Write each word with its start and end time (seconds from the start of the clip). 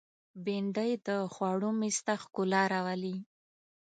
بېنډۍ 0.43 0.91
د 1.07 1.09
خوړو 1.33 1.69
مېز 1.79 1.97
ته 2.05 2.13
ښکلا 2.23 2.61
راولي 2.73 3.15